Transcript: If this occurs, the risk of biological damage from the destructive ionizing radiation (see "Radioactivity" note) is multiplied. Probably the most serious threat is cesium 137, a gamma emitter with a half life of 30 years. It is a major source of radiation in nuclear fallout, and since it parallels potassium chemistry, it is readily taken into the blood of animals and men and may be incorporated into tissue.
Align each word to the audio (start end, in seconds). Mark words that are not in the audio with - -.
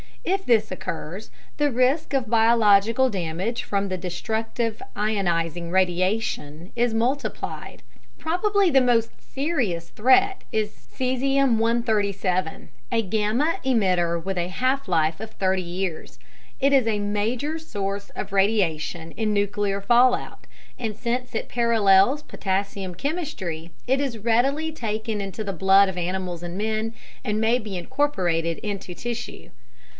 If 0.25 0.45
this 0.45 0.71
occurs, 0.71 1.29
the 1.57 1.71
risk 1.71 2.13
of 2.13 2.29
biological 2.29 3.09
damage 3.09 3.63
from 3.63 3.89
the 3.89 3.97
destructive 3.97 4.81
ionizing 4.95 5.71
radiation 5.71 6.43
(see 6.43 6.43
"Radioactivity" 6.43 6.81
note) 6.81 6.83
is 6.85 6.93
multiplied. 6.93 7.83
Probably 8.17 8.69
the 8.71 8.81
most 8.81 9.09
serious 9.21 9.89
threat 9.89 10.43
is 10.51 10.71
cesium 10.95 11.57
137, 11.57 12.69
a 12.91 13.01
gamma 13.03 13.59
emitter 13.63 14.23
with 14.23 14.37
a 14.37 14.47
half 14.47 14.87
life 14.87 15.19
of 15.19 15.31
30 15.31 15.61
years. 15.61 16.17
It 16.59 16.73
is 16.73 16.87
a 16.87 16.99
major 16.99 17.59
source 17.59 18.09
of 18.11 18.31
radiation 18.31 19.11
in 19.11 19.33
nuclear 19.33 19.81
fallout, 19.81 20.45
and 20.79 20.95
since 20.95 21.35
it 21.35 21.49
parallels 21.49 22.23
potassium 22.23 22.95
chemistry, 22.95 23.71
it 23.85 23.99
is 23.99 24.17
readily 24.19 24.71
taken 24.71 25.19
into 25.21 25.43
the 25.43 25.53
blood 25.53 25.89
of 25.89 25.97
animals 25.97 26.41
and 26.41 26.57
men 26.57 26.93
and 27.23 27.41
may 27.41 27.59
be 27.59 27.77
incorporated 27.77 28.57
into 28.59 28.95
tissue. 28.95 29.49